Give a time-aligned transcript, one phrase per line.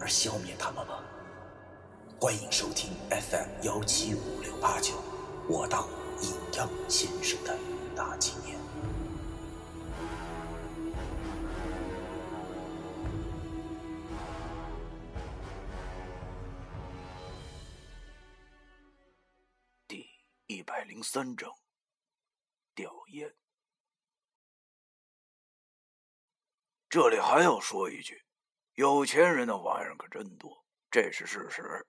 [0.00, 1.02] 而消灭他们吗？
[2.20, 4.94] 欢迎收听 FM 幺七五六八九，
[5.48, 5.88] 我当
[6.20, 7.56] 阴阳先生的
[7.94, 8.58] 大纪念。
[19.86, 20.08] 第
[20.46, 21.52] 一百零三章，
[22.74, 23.32] 吊唁。
[26.88, 28.24] 这里还要说一句，
[28.78, 31.84] 有钱人的玩意儿可真多，这是事实。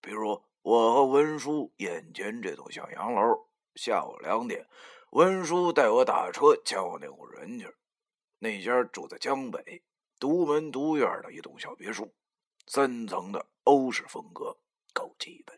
[0.00, 4.66] 比如我和文叔眼前这栋小洋楼，下午两点，
[5.12, 7.72] 文叔带我打车前往那户人家。
[8.40, 9.84] 那家住在江北，
[10.18, 12.12] 独门独院的一栋小别墅，
[12.66, 14.58] 三层的欧式风格，
[14.92, 15.56] 够基本。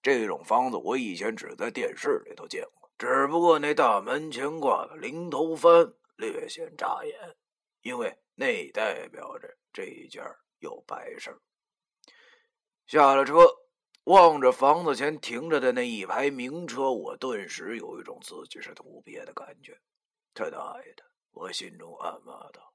[0.00, 7.36] 这种房子我以前只在电视里头见过，只不过那大门前挂的零头幡略显扎眼，
[7.82, 8.23] 因为。
[8.34, 10.22] 那代表着这一家
[10.58, 11.36] 有白事
[12.86, 13.38] 下了车，
[14.04, 19.80] 望着房子前停着的那一排名车，我顿时有一种自己是土鳖的感觉。
[20.34, 21.04] 他大爷的！
[21.30, 22.74] 我心中暗骂道：“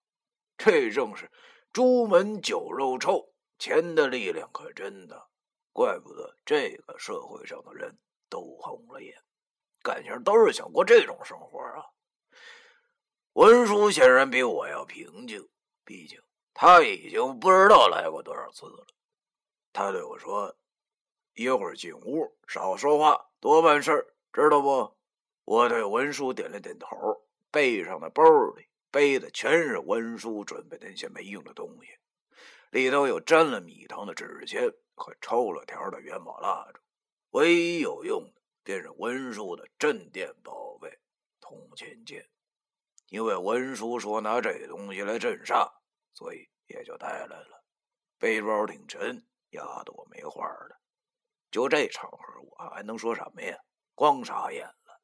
[0.58, 1.30] 这正是
[1.72, 5.30] 朱门酒肉臭，钱的力量可真大，
[5.72, 7.98] 怪不得这个社会上的人
[8.30, 9.14] 都红了眼，
[9.84, 11.84] 感情都是想过这种生活啊。”
[13.34, 15.48] 文叔显然比我要平静，
[15.86, 16.22] 毕竟
[16.54, 18.86] 他已经不知道来过多少次了。
[19.72, 20.56] 他对我说
[21.36, 24.98] ：“一会儿进屋，少说话，多办事知道不？”
[25.46, 26.88] 我对文叔点了点头，
[27.50, 28.24] 背上的包
[28.56, 31.90] 里背的全是文叔准备的那些没用的东西，
[32.72, 36.80] 里头有沾了米汤的纸钱和抽了条的元宝蜡烛，
[37.32, 41.00] 唯一有用的便是文叔的镇店宝贝
[41.40, 42.28] 铜钱剑。
[43.10, 45.72] 因为文叔说拿这东西来镇煞，
[46.14, 47.64] 所以也就带来了。
[48.18, 50.80] 背包挺沉，压得我没话了。
[51.50, 53.58] 就这场合，我还能说什么呀？
[53.96, 55.02] 光傻眼了。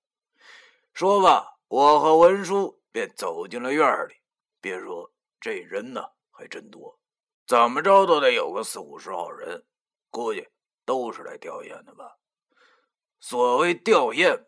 [0.93, 4.15] 说吧，我和文叔便走进了院里。
[4.61, 6.99] 别说这人呢，还真多，
[7.47, 9.65] 怎么着都得有个四五十号人，
[10.11, 10.47] 估计
[10.85, 12.17] 都是来吊唁的吧。
[13.19, 14.45] 所谓吊唁。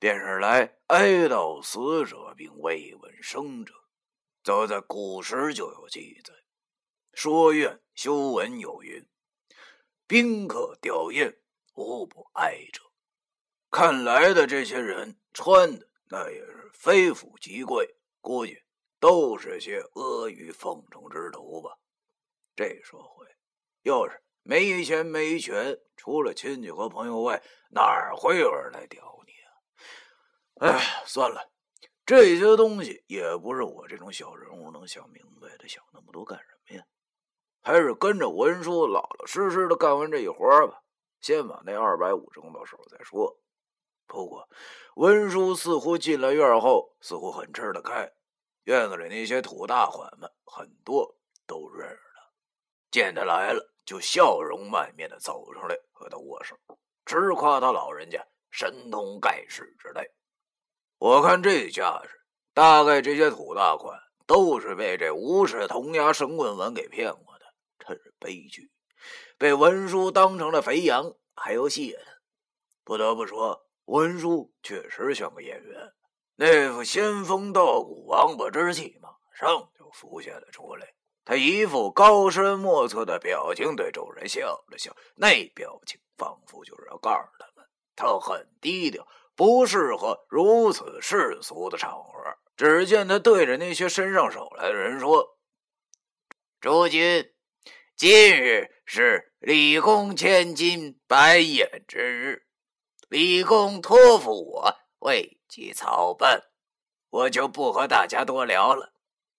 [0.00, 3.74] 便是来哀悼死者并慰问生者，
[4.42, 6.32] 早在古时就有记载。
[7.12, 9.06] 说院修文有云
[10.08, 11.36] ：“宾客吊唁，
[11.74, 12.80] 无不哀者。”
[13.70, 18.58] 看来的这些人穿的那也是非富即贵，估计
[18.98, 21.76] 都是些阿谀奉承之徒吧。
[22.56, 23.26] 这社会，
[23.82, 29.19] 要是没钱没权，除了亲戚和朋友外，哪会有人来吊？
[30.60, 31.50] 哎，算了，
[32.04, 35.66] 这些东西也不是我这种小人物能想明白的。
[35.66, 36.84] 想那么多干什么呀？
[37.62, 40.82] 还是跟着文叔老老实实的干完这一活吧。
[41.22, 43.38] 先把那二百五挣到手再说。
[44.06, 44.46] 不过，
[44.96, 48.12] 文叔似乎进了院后，似乎很吃得开。
[48.64, 51.16] 院子里那些土大款们，很多
[51.46, 52.30] 都认识他，
[52.90, 56.54] 见他来了，就笑容满面的走上来和他握手，
[57.06, 60.02] 直夸他老人家神通盖世之类。
[61.00, 62.10] 我看这架势，
[62.52, 67.46] 大概这些土大款都是被这无耻铜牙神棍文给骗过的，
[67.78, 68.70] 真是悲剧。
[69.38, 72.12] 被文叔当成了肥羊，还要谢他。
[72.84, 75.90] 不得不说，文叔确实像个演员，
[76.36, 80.86] 那副仙风道骨、王八之气马上就浮现了出来。
[81.24, 84.40] 他一副高深莫测的表情，对众人笑
[84.70, 87.66] 了笑，那表情仿佛就是要告诉他们，
[87.96, 89.06] 他很低调。
[89.40, 92.36] 不适合如此世俗的场合。
[92.58, 95.38] 只见他对着那些伸上手来的人说
[96.60, 97.32] ：“诸君，
[97.96, 102.46] 今日是李公千金百宴之日，
[103.08, 106.42] 李公托付我为其操办，
[107.08, 108.92] 我就不和大家多聊了。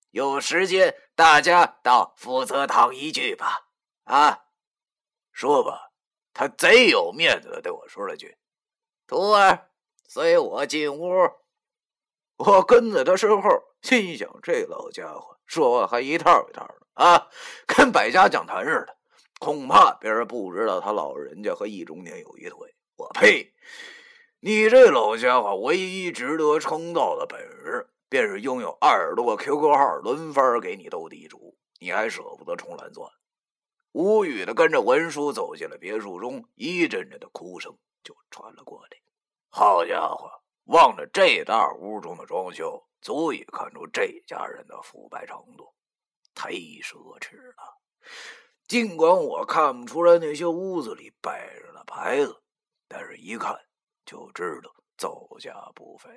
[0.09, 3.69] 有时间大家到福泽堂一聚吧。
[4.05, 4.45] 啊，
[5.31, 5.91] 说吧。”
[6.33, 8.35] 他贼有面子的对我说了句
[9.05, 9.67] ：“徒儿。”
[10.13, 11.09] 随我进屋，
[12.35, 13.49] 我跟在他身后，
[13.81, 17.29] 心想：这老家伙说话还一套一套的啊，
[17.65, 18.97] 跟百家讲坛似的。
[19.39, 22.75] 恐怕别人不知道他老人家和易中天有一腿。
[22.97, 23.53] 我呸！
[24.41, 33.09] 你这老家伙唯一值得称道的本事，便是拥有二十多个 QQ 号轮番给你斗地主，你还舍不得充蓝钻。
[33.93, 38.89] 无语的跟着文叔走进了别墅中，一阵阵的哭声就传了过来。
[39.53, 40.31] 好家伙，
[40.63, 45.75] 望着这大屋中的装修，足以看出这家人的腐败程度，
[46.33, 47.77] 忒奢侈了。
[48.65, 52.41] 尽管我看不出来那些屋子里摆着的牌子，
[52.87, 53.53] 但是一看
[54.05, 56.09] 就知道造价不菲。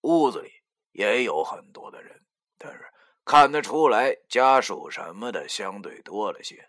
[0.00, 0.50] 屋子里
[0.90, 2.20] 也有很多的人，
[2.58, 2.84] 但是
[3.24, 6.68] 看得出来家属什么的相对多了些。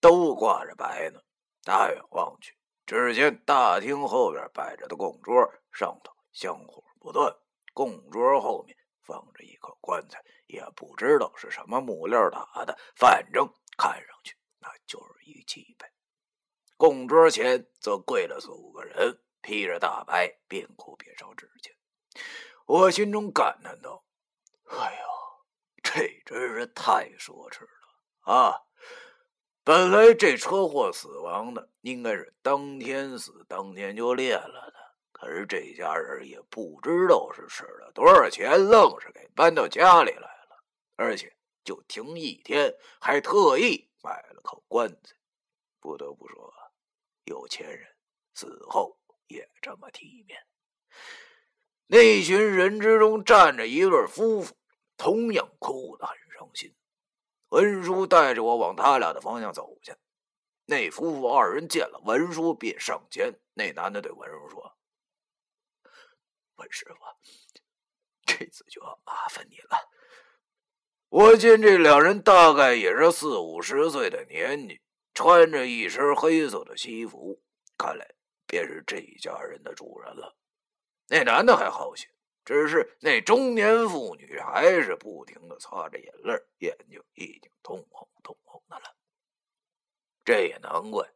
[0.00, 1.20] 都挂着白呢。
[1.64, 7.34] 大远望去，只见大厅后边摆着的供桌上头香火不断，
[7.72, 13.46] 供桌后面放着一口棺材，也不知道是什么木料打的，反正
[13.76, 15.90] 看上去那就是一气派。
[16.76, 21.74] 供桌前则跪了四五个人，披着大白，边哭边烧纸钱。
[22.66, 24.04] 我心中感叹道
[24.68, 25.06] ：“哎呦，
[25.82, 28.62] 这真是太奢侈了啊！”
[29.64, 34.74] 本来这车祸死亡的应该是当天死当天就裂了的，
[35.12, 40.64] 可是这家人也不知道是使了多少钱，愣是给搬到家里来了，
[40.96, 41.32] 而且
[41.62, 45.14] 就停一天，还特意买了口棺材。
[45.78, 46.52] 不得不说，
[47.24, 47.86] 有钱人
[48.34, 48.98] 死后
[49.28, 50.44] 也这么体面。
[51.86, 54.56] 那群人之中站着一对夫妇，
[54.96, 56.74] 同样哭得很伤心。
[57.52, 59.94] 文叔带着我往他俩的方向走去。
[60.64, 63.30] 那夫妇二人见了文叔，便上前。
[63.52, 64.74] 那男的对文叔说
[66.56, 66.94] ：“文师傅，
[68.24, 69.90] 这次就要麻烦你了。”
[71.10, 74.80] 我见这两人大概也是四五十岁的年纪，
[75.12, 77.42] 穿着一身黑色的西服，
[77.76, 78.14] 看来
[78.46, 80.34] 便是这一家人的主人了。
[81.08, 82.08] 那男的还好些。
[82.44, 88.96] 只是那中年妇女还是不停的擦着眼泪，眼睛已经通红通红的了。
[90.24, 91.08] 这也难怪，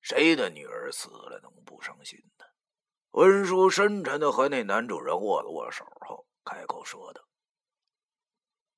[0.00, 2.44] 谁的女儿死了能不伤心呢？
[3.10, 7.26] 文叔深沉的和那男主人握了握手后，开口说道：“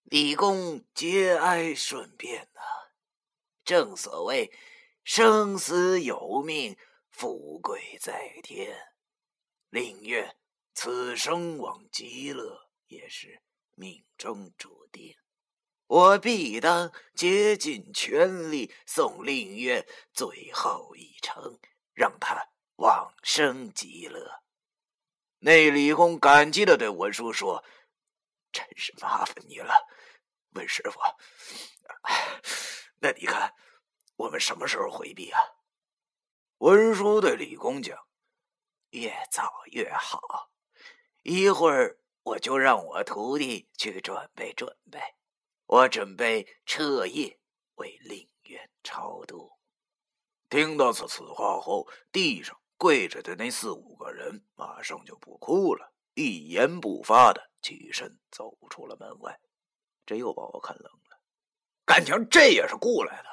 [0.02, 2.60] 李公节哀顺变呐，
[3.64, 4.52] 正所谓
[5.04, 6.76] 生死有命，
[7.10, 8.76] 富贵在天，
[9.70, 10.36] 宁愿。”
[10.74, 13.42] 此生往极乐也是
[13.74, 15.16] 命中注定，
[15.86, 21.58] 我必当竭尽全力送令愿最后一程，
[21.92, 24.42] 让他往生极乐。
[25.40, 27.64] 那李公感激的对文叔说
[28.52, 29.74] ：“真是麻烦你了，
[30.54, 31.00] 文师傅。
[33.00, 33.54] 那你看，
[34.16, 35.40] 我们什么时候回避啊？”
[36.58, 37.98] 文叔对李公讲
[38.90, 40.50] ：“越早越好。”
[41.22, 44.98] 一会儿我就让我徒弟去准备准备，
[45.66, 47.38] 我准备彻夜
[47.76, 49.52] 为令愿超度。
[50.50, 59.40] 听到此此话后，地上跪着的那四五个人马上就不哭了，一言不发的起身走出了门外。
[60.04, 61.20] 这又把我看愣了，
[61.84, 63.28] 感情这也是雇来的。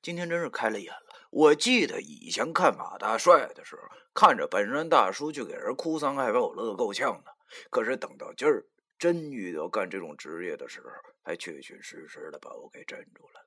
[0.00, 1.26] 今天真是开了眼了。
[1.30, 3.82] 我记得以前看马大帅的时候，
[4.14, 7.30] 看着本山大叔去给人哭丧，还把我乐够呛呢。
[7.70, 8.66] 可是等到今儿
[8.98, 10.88] 真遇到干这种职业的时候，
[11.22, 13.46] 还确确实实的把我给镇住了。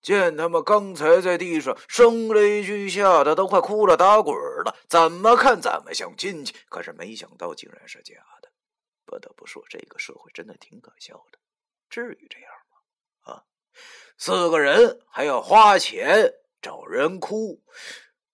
[0.00, 4.34] 见他们刚才在地上声泪俱下的，都快哭了打滚
[4.64, 6.54] 了，怎么看怎么像亲戚。
[6.68, 8.50] 可是没想到竟然是假的。
[9.04, 11.38] 不得不说，这个社会真的挺可笑的。
[11.90, 12.50] 至于这样？
[14.16, 16.34] 四个人还要花钱。
[16.60, 17.62] 找人哭，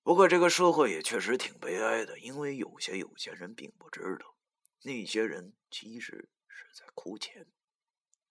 [0.03, 4.35] 不过这个社会也确实挺悲哀的，因为有些有钱人并不知道，
[4.83, 7.47] 那些人其实是在哭钱，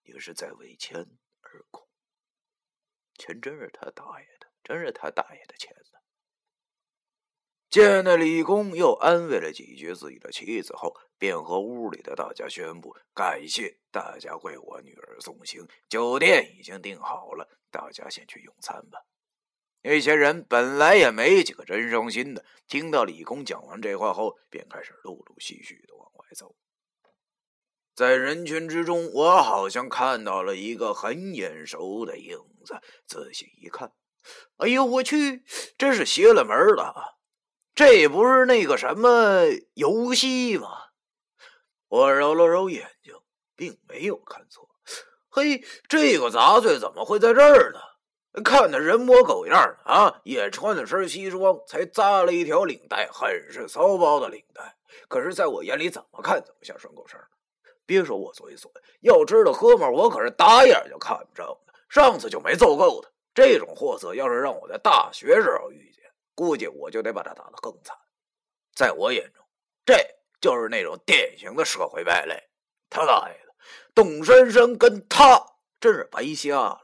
[0.02, 0.98] 也是在为钱
[1.42, 1.88] 而哭。
[3.14, 6.00] 钱真是他大爷的，真是他大爷的钱呢！
[7.74, 19.00] 见那李公又安慰了几句自己的妻子后，便和屋里的大家宣布：感谢大家为我女儿送行，酒店已经订好了，大家先去用餐吧。
[19.82, 26.54] 那些人本来也没几个真伤心的，听到李公讲完这话后，便开始陆陆续续的往外走。
[27.96, 32.80] 在人群之中，我好像看到了一个很眼熟的影子。
[33.04, 33.90] 仔细一看，
[34.58, 35.42] 哎呦我去，
[35.76, 37.18] 真是邪了门了！
[37.74, 39.42] 这不是那个什么
[39.74, 40.68] 游戏吗？
[41.88, 43.14] 我揉了揉眼睛，
[43.56, 44.68] 并没有看错。
[45.28, 47.80] 嘿，这个杂碎怎么会在这儿呢？
[48.44, 54.76] 看的人模狗样啊，也穿了身西装，才扎了一条领带，很是骚包的领带。
[55.08, 57.18] 可是，在我眼里，怎么看怎么像顺口绳。
[57.86, 61.72] 别说我嘴损，要知道哥们儿，我可是打眼就看不着的。
[61.88, 63.08] 上次就没揍够他。
[63.34, 65.93] 这种货色，要是让我在大学时候遇见，
[66.34, 67.96] 估计我就得把他打得更惨。
[68.74, 69.44] 在我眼中，
[69.84, 69.94] 这
[70.40, 72.50] 就是那种典型的社会败类。
[72.90, 73.54] 他大爷的，
[73.94, 76.80] 董珊珊跟他真是白瞎了。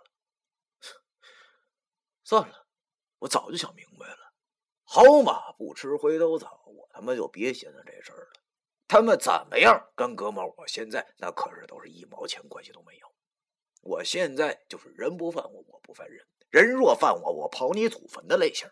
[2.25, 2.67] 算了，
[3.19, 4.33] 我早就想明白了，
[4.85, 8.31] 好马不吃回头草，我他妈就别寻思这事儿了。
[8.87, 13.07] 他们怎么样，跟哥们我现在那可是都是一毛钱关系都没有。
[13.83, 18.69] 我现在就是人不犯我，我不犯人；人若犯我，我刨你祖坟的类型。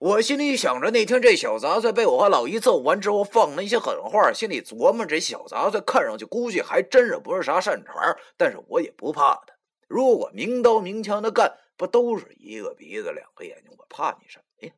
[0.00, 9.54] 我心里想着，那天这小杂碎被我和老姨揍完之后，放了一些狠话，心里琢磨，这小杂碎看上去估计还真是不是啥善茬，但是我也不怕他。
[9.88, 11.58] 如果明刀明枪的干。
[11.74, 13.74] 不都是一个鼻子两个眼睛？
[13.76, 14.72] 我怕你什么呀？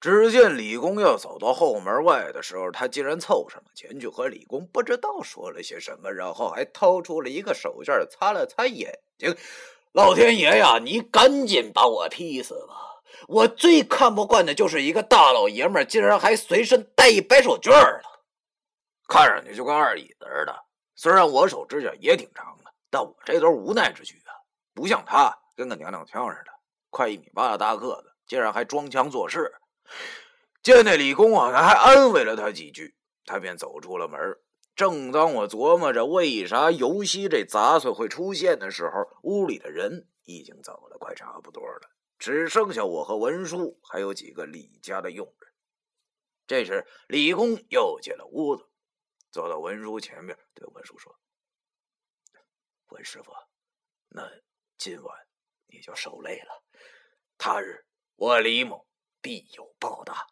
[0.00, 9.36] 只见李工要走到后门外的时候，他竟然凑上了前去和李工不知道说了些什么，然后还掏出了一个手绢擦了擦眼睛。
[9.92, 12.74] 老天爷呀，你赶紧把我踢死吧！
[13.28, 18.02] 我最看不惯的就是一个大老爷们竟然还随身带一白手绢了，
[19.08, 20.54] 看上去就跟二椅子似的。
[20.94, 24.32] 虽然我手指甲也挺长的，但我这都是无奈之举啊，
[24.74, 25.36] 不像他。
[25.54, 26.52] 跟个娘娘腔似的，
[26.88, 29.52] 快一米八的大个子，竟然还装腔作势。
[30.62, 32.94] 见那李公啊，他还安慰了他几句，
[33.26, 34.18] 他便走出了门。
[34.74, 41.90] 正当我琢磨着为啥游戏这杂碎会出现的时候，屋里的人已经走的快差不多了，
[42.22, 45.52] 只剩下我和文叔，还有几个李家的佣人。
[46.46, 48.70] 这时，李公又进了屋子，
[49.32, 51.18] 走到文叔前面，对文叔说
[52.90, 53.32] ：“文师傅，
[54.06, 54.22] 那
[54.78, 55.26] 今晚……”
[55.66, 56.62] 你就受累了，
[57.36, 58.86] 他日我李某
[59.20, 60.28] 必有报答。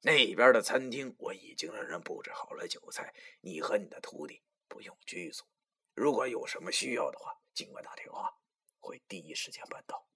[0.00, 5.44] 那边的餐厅我已经让人布置好了酒菜，你和你的徒弟不用拘束。
[5.92, 8.32] 如果有什么需要的话，尽管打电话，
[8.80, 10.08] 会第一时间办到。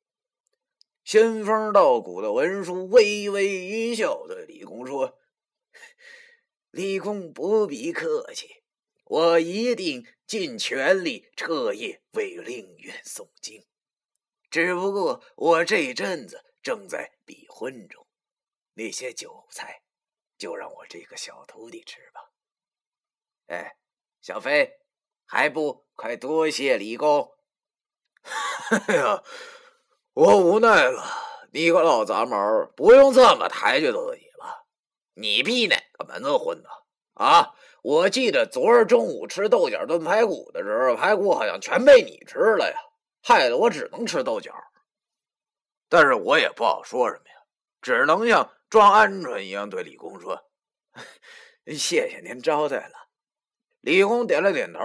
[1.06, 5.16] 仙风道骨的文书微微一笑，对李公说
[6.72, 8.64] ：“李公不必客气，
[9.04, 13.64] 我一定尽全力彻夜为令院诵经。”
[14.50, 18.04] 只不过我这阵子正在比婚中，
[18.75, 19.82] 那些酒菜
[20.36, 22.32] 就让我这个小徒弟吃吧。
[23.46, 23.76] 哎，
[24.20, 24.72] 小飞，
[25.25, 27.32] 还不快多谢李公？
[30.16, 31.04] 我无奈了。
[31.52, 34.64] 你个老杂毛，不用这么抬举自己了。
[35.12, 36.70] 你闭哪个门子混呢？
[37.12, 37.54] 啊！
[37.82, 42.78] 我记得昨儿中午吃豆角炖排骨的时候，排骨好像全被你吃了呀。
[43.23, 44.54] 害得我只能吃豆角，
[45.90, 47.37] 但是我也不好说什么呀，
[47.82, 50.46] 只能像装鹌鹑一样对李公说
[51.76, 52.94] ：“谢谢您招待了。”
[53.85, 54.80] 李公点了点头，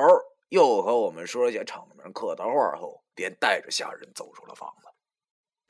[0.49, 4.90] 又和我们说些场面客套话后，便带着下人走出了房子。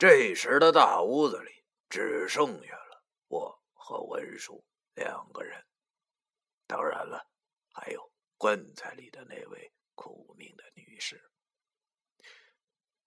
[0.02, 4.64] 这时的大屋子里只剩下了我和文叔
[4.96, 5.64] 两个人，
[6.66, 7.24] 当然了，
[7.70, 11.22] 还有棺材里的那位苦命的女士。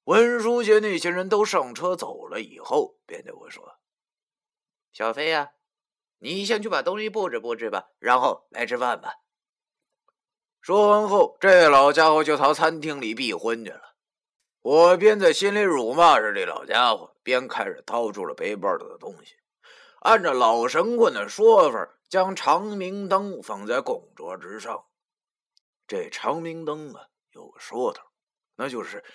[0.05, 3.77] 文书见那些人都上车走了以后，便对我说
[4.93, 5.51] ：“小飞呀，
[6.19, 9.15] 你先去把东西布置布置吧，然后来吃饭吧。”
[10.63, 13.94] 说完后，这老家伙就朝餐厅里避婚去了。
[14.65, 19.35] 我边在心里辱骂着这老家伙，边开始掏出了背包里的东西，
[19.99, 24.83] 按照老神棍的说法，将长明灯放在供桌之上。
[25.85, 28.01] 这长明灯啊，有个说头，
[28.55, 29.05] 那就是。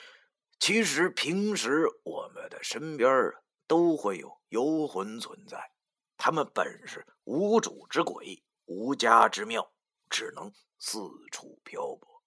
[0.61, 5.73] 其实平时我们的身边啊，都会有游魂存在，
[6.17, 9.69] 他们本是无主之鬼、无家之庙，
[10.09, 11.01] 只能四
[11.33, 12.23] 处漂泊。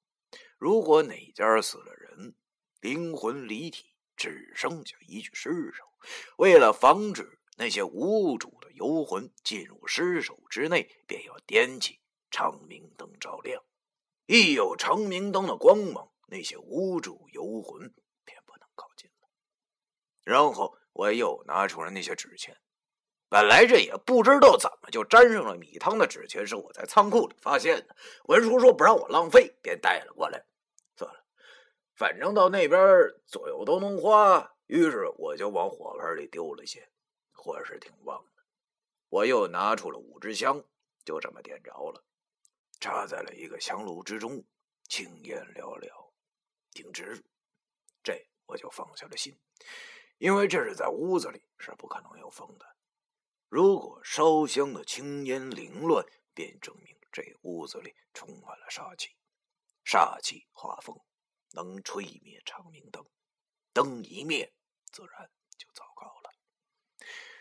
[0.58, 2.36] 如果哪家死了人，
[2.84, 3.86] 灵魂离体，
[4.18, 5.86] 只剩下一具尸首，
[6.36, 13.64] 为了防止那些无主的游魂进入尸首之内，便要点起长明灯照亮。
[14.26, 17.80] 一有长明灯的光芒，那些无主游魂
[18.26, 19.30] 便不能靠近了。
[20.26, 22.58] 然后我又拿出了那些纸钱，
[23.30, 27.96] 本来这也不知道怎么就沾上了米汤的纸钱，是我在仓库里发现的。
[28.26, 30.44] 文叔说不让我浪费，便带了过来。
[32.04, 32.78] 反正到那边
[33.26, 36.86] 左右都能花，于是我就往火盆里丢了些。
[37.32, 38.44] 火是挺旺的，
[39.08, 40.62] 我又拿出了五支香，
[41.06, 42.04] 就这么点着了，
[42.82, 44.44] 插在了一个香炉之中，
[44.90, 46.14] 青烟袅袅，
[46.72, 47.24] 挺直。
[48.04, 49.40] 这我就放下了心，
[50.18, 52.66] 因为这是在屋子里是不可能有风的。
[53.48, 59.16] 如果烧香的青烟凌乱，便证明这屋子里充满了杀气。
[59.86, 61.00] 煞气化风，
[61.54, 63.06] 能吹灭长明灯，
[63.72, 64.54] 灯一灭，
[64.92, 66.32] 自然就糟糕了。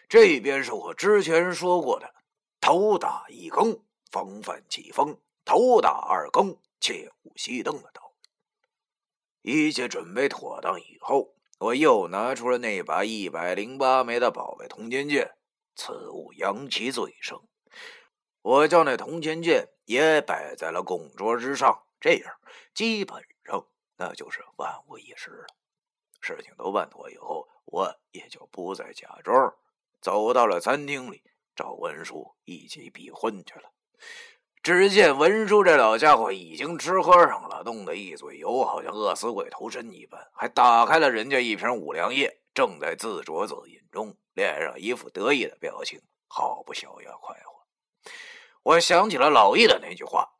[0.08, 2.14] 这边是我之前说过的：
[2.60, 8.14] 头打一更，防范起风；头打二更，切勿熄灯的道。
[9.40, 15.34] 一切准备妥当以后，我又拿出了那把一百零八枚的宝贝铜钱剑，
[15.74, 17.42] 此物阳气最盛，
[18.42, 21.86] 我将那铜钱剑也摆在了供桌之上。
[21.98, 22.36] 这样，
[22.74, 23.66] 基本上
[23.96, 25.46] 那就是万无一失了。
[26.20, 29.54] 事情都办妥以后，我也就不再假装，
[30.00, 31.22] 走到了餐厅里，
[31.54, 33.70] 找文叔一起比婚去了。
[34.62, 47.62] 只见文叔这老家伙已经吃喝上了，弄得一嘴油，好像饿死鬼投身一般，还打开了人家一瓶五粮液，正在自酌自饮中，脸上一副得意的表情，好不逍遥快活。
[48.62, 50.32] 我想起了老易的那句话，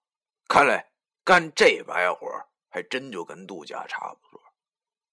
[0.49, 0.89] 看来。
[1.25, 2.27] 干这白活
[2.73, 4.43] 还真就跟度假差不多。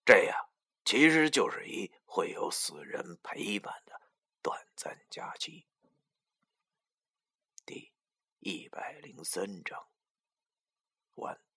[0.05, 0.49] 这样
[0.85, 4.01] 其实就是一会有死人陪伴的
[4.41, 5.67] 短暂假期。
[7.65, 7.91] 第
[8.39, 9.85] 一百零三章
[11.15, 11.48] 完。